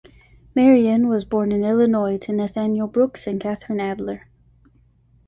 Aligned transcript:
Marion 0.55 1.07
was 1.09 1.25
born 1.25 1.51
in 1.51 1.63
Illinois 1.63 2.17
to 2.17 2.33
Nathaniel 2.33 2.87
Brooks 2.87 3.27
and 3.27 3.39
Catherine 3.39 3.79
Adler. 3.79 4.29